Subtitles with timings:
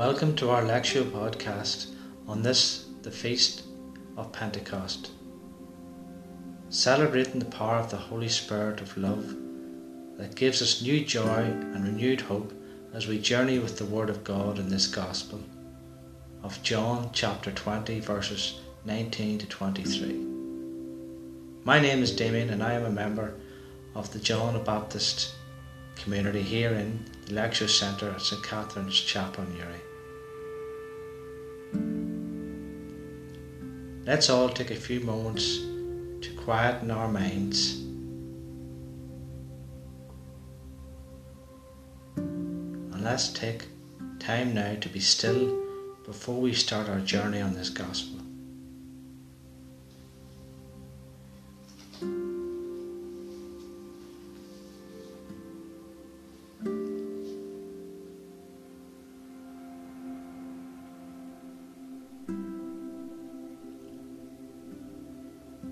[0.00, 1.88] Welcome to our lecture podcast
[2.26, 3.64] on this, the Feast
[4.16, 5.10] of Pentecost.
[6.70, 9.36] Celebrating the power of the Holy Spirit of love
[10.16, 12.50] that gives us new joy and renewed hope
[12.94, 15.42] as we journey with the Word of God in this Gospel
[16.42, 20.14] of John chapter 20, verses 19 to 23.
[21.64, 23.34] My name is Damien and I am a member
[23.94, 25.34] of the John the Baptist
[25.96, 29.89] community here in the Lecture Centre at St Catherine's Chapel, Newry.
[34.06, 37.74] Let's all take a few moments to quieten our minds
[42.16, 43.66] and let's take
[44.18, 45.62] time now to be still
[46.06, 48.19] before we start our journey on this gospel.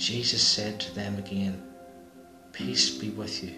[0.00, 1.62] Jesus said to them again,
[2.52, 3.52] Peace be with you.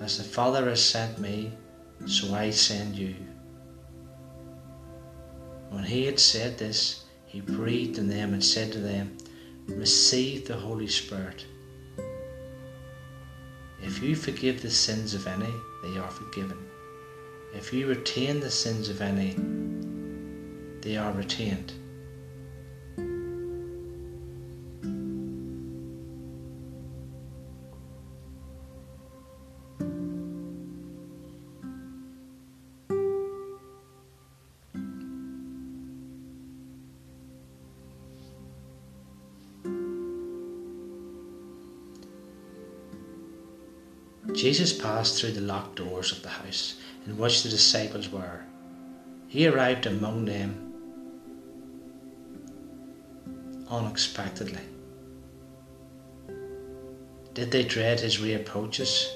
[0.00, 1.52] As the Father has sent me,
[2.06, 3.14] so I send you.
[5.68, 9.16] When he had said this, he breathed on them and said to them,
[9.68, 11.46] Receive the Holy Spirit.
[13.80, 15.54] If you forgive the sins of any,
[15.84, 16.58] they are forgiven.
[17.54, 19.36] If you retain the sins of any,
[20.80, 21.74] they are retained.
[44.34, 46.76] Jesus passed through the locked doors of the house
[47.06, 48.44] in which the disciples were.
[49.28, 50.70] He arrived among them
[53.68, 54.62] unexpectedly.
[57.34, 59.08] Did they dread his reapproaches?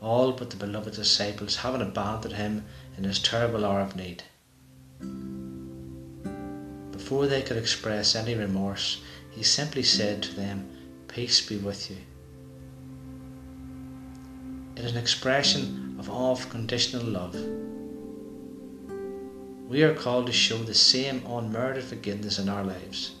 [0.00, 2.64] All but the beloved disciples having abandoned him
[2.98, 4.22] in his terrible hour of need.
[6.92, 10.68] Before they could express any remorse, he simply said to them,
[11.08, 11.96] Peace be with you.
[14.76, 17.36] It is an expression of unconditional love.
[19.68, 23.12] We are called to show the same unmerited forgiveness in our lives.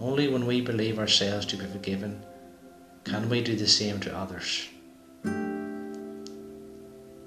[0.00, 2.24] Only when we believe ourselves to be forgiven
[3.04, 4.68] can we do the same to others.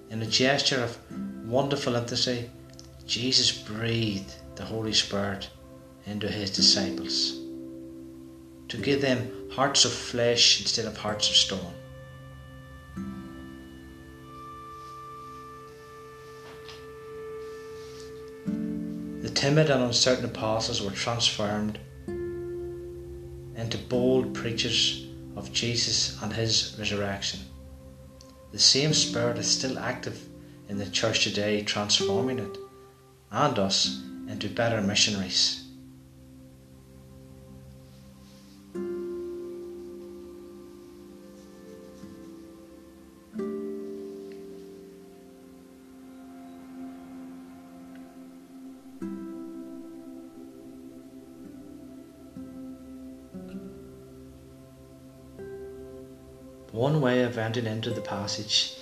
[0.09, 0.97] In a gesture of
[1.47, 2.49] wonderful intimacy,
[3.05, 5.49] Jesus breathed the Holy Spirit
[6.05, 7.39] into his disciples
[8.67, 11.73] to give them hearts of flesh instead of hearts of stone.
[19.37, 21.77] Timid and uncertain apostles were transformed
[23.55, 25.05] into bold preachers
[25.35, 27.41] of Jesus and his resurrection.
[28.51, 30.19] The same Spirit is still active
[30.69, 32.57] in the church today, transforming it
[33.29, 35.66] and us into better missionaries.
[56.77, 58.75] One way of entering into the passage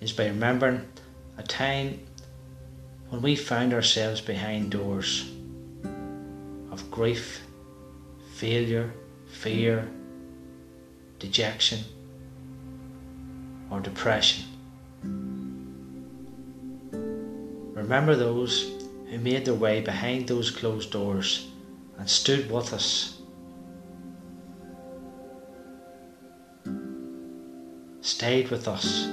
[0.00, 0.88] is by remembering
[1.36, 2.00] a time
[3.10, 5.30] when we found ourselves behind doors
[6.70, 7.42] of grief,
[8.32, 8.94] failure,
[9.32, 9.86] fear,
[11.18, 11.80] dejection,
[13.70, 14.46] or depression.
[17.74, 18.72] Remember those
[19.10, 21.48] who made their way behind those closed doors
[21.98, 23.19] and stood with us
[28.10, 29.06] stayed with us,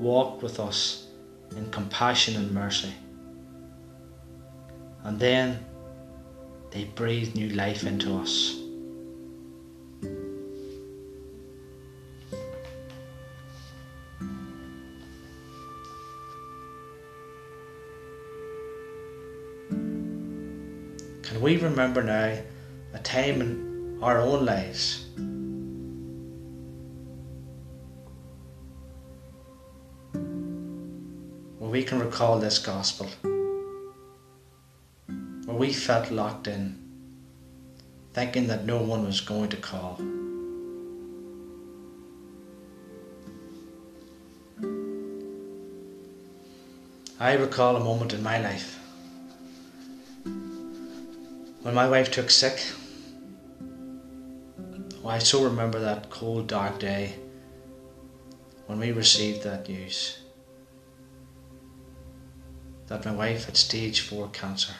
[0.00, 1.06] walked with us
[1.54, 2.94] in compassion and mercy.
[5.04, 5.66] And then
[6.70, 8.54] they breathed new life into us.
[21.22, 22.38] Can we remember now
[22.94, 25.04] a time in our own lives
[31.88, 33.06] can recall this gospel,
[35.46, 36.76] where we felt locked in,
[38.12, 39.98] thinking that no one was going to call?
[47.18, 48.78] I recall a moment in my life
[51.62, 52.62] when my wife took sick.
[55.02, 57.14] Oh, I so remember that cold, dark day
[58.66, 60.17] when we received that news
[62.88, 64.72] that my wife had stage 4 cancer.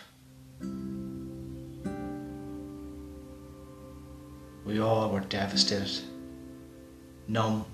[4.65, 6.03] We all were devastated,
[7.27, 7.65] numb.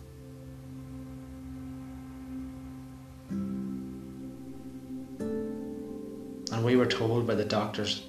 [6.53, 8.07] And we were told by the doctors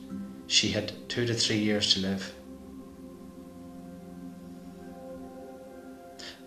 [0.48, 2.34] she had two to three years to live.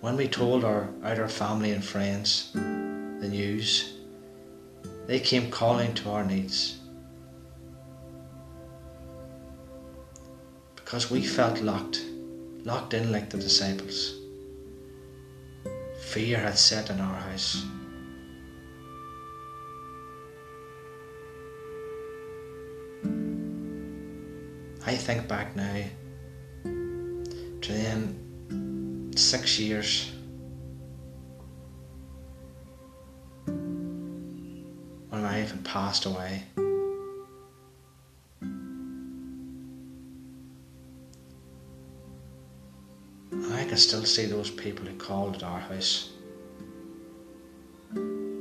[0.01, 3.98] When we told our outer family and friends the news,
[5.09, 6.77] they came calling to our needs.
[10.77, 12.05] Because we felt locked,
[12.65, 14.19] locked in like the disciples.
[16.11, 17.65] Fear had set in our house.
[24.87, 25.85] I think back now
[26.65, 30.13] to then six years
[35.69, 36.43] passed away.
[43.31, 46.11] I can still see those people who called at our house
[47.93, 48.33] and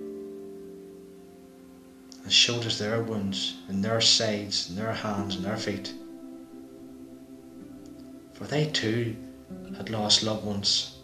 [2.29, 5.93] showed us their wounds in their sides, and their hands, and their feet
[8.37, 9.15] for they too
[9.75, 10.96] had lost loved ones.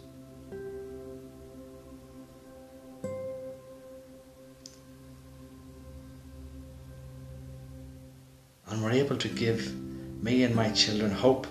[8.68, 9.74] And were able to give
[10.22, 11.46] me and my children hope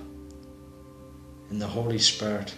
[1.49, 2.53] in the Holy Spirit,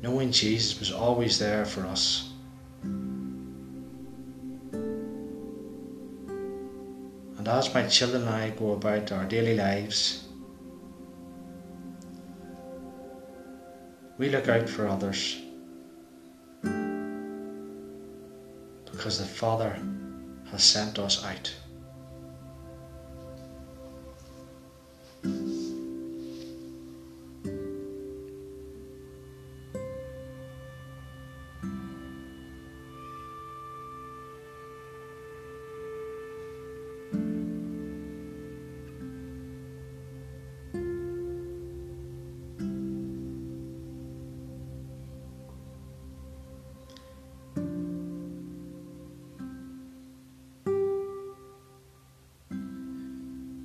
[0.00, 2.30] knowing Jesus was always there for us.
[7.38, 10.24] And as my children and I go about our daily lives,
[14.16, 15.40] We look out for others
[18.92, 19.76] because the Father
[20.52, 21.52] has sent us out.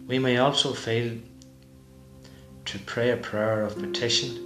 [0.10, 1.20] We may also fail
[2.66, 4.40] to pray a prayer of petition.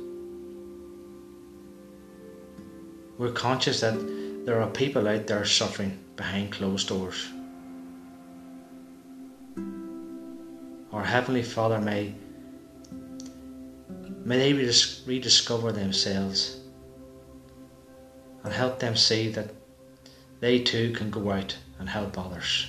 [3.18, 3.96] We're conscious that
[4.46, 7.30] there are people out there suffering behind closed doors.
[10.92, 12.14] Our Heavenly Father may,
[14.26, 14.54] may they
[15.06, 16.58] rediscover themselves
[18.44, 19.52] and help them see that
[20.42, 22.68] they too can go out and help others.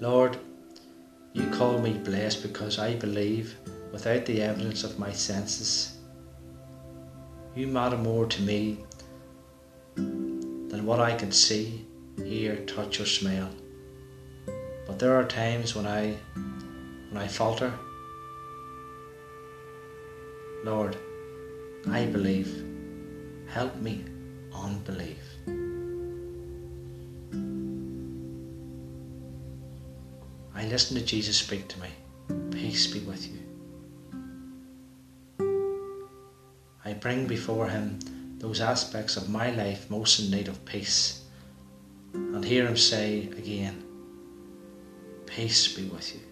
[0.00, 0.36] Lord,
[1.32, 3.56] you call me blessed because I believe
[3.92, 5.96] without the evidence of my senses.
[7.54, 8.78] You matter more to me
[9.94, 11.86] than what I can see,
[12.16, 13.50] hear, touch, or smell.
[14.86, 16.16] But there are times when I
[17.10, 17.72] when I falter.
[20.64, 20.96] Lord,
[21.88, 22.64] I believe.
[23.46, 24.04] Help me
[24.52, 25.18] unbelief.
[30.64, 31.88] I listen to Jesus speak to me.
[32.50, 33.38] Peace be with you.
[36.82, 37.98] I bring before him
[38.38, 41.22] those aspects of my life most in need of peace
[42.14, 43.84] and hear him say again,
[45.26, 46.22] Peace be with you.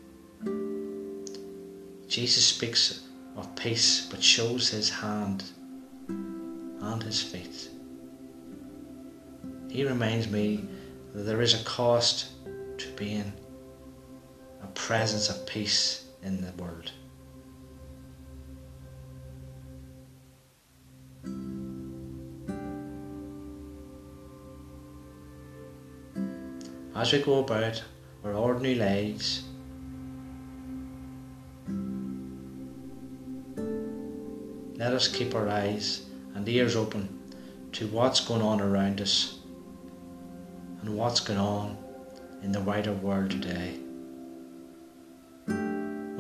[2.09, 3.03] Jesus speaks
[3.37, 5.45] of peace but shows his hand
[6.09, 7.69] and his feet.
[9.69, 10.65] He reminds me
[11.12, 12.29] that there is a cost
[12.79, 13.35] to being
[14.75, 16.93] presence of peace in the world.
[26.95, 27.83] As we go about
[28.25, 29.43] our ordinary lives,
[34.76, 36.02] let us keep our eyes
[36.35, 37.09] and ears open
[37.73, 39.38] to what's going on around us
[40.83, 41.76] and what's going on
[42.43, 43.79] in the wider world today.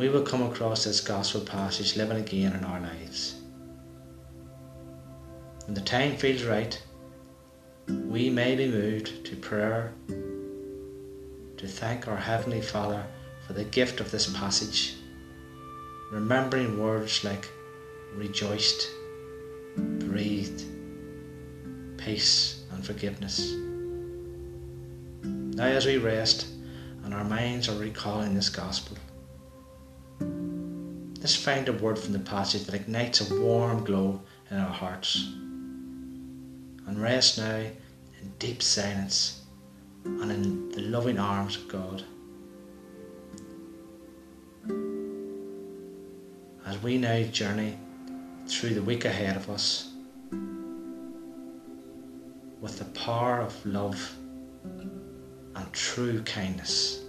[0.02, 3.36] We will come across this gospel passage living again in our lives.
[5.64, 6.76] When the time feels right,
[7.86, 13.06] we may be moved to prayer to thank our Heavenly Father
[13.46, 14.96] for the gift of this passage,
[16.10, 17.48] remembering words like
[18.16, 18.88] rejoiced,
[19.76, 20.64] breathed,
[21.96, 23.52] peace, and forgiveness.
[25.22, 26.48] Now, as we rest
[27.04, 28.96] and our minds are recalling this gospel,
[31.22, 35.22] let's find a word from the passage that ignites a warm glow in our hearts.
[36.84, 39.40] And rest now in deep silence
[40.04, 42.02] and in the loving arms of God.
[46.66, 47.78] As we now journey
[48.48, 49.92] through the week ahead of us
[52.60, 54.16] with the power of love
[54.64, 57.01] and true kindness.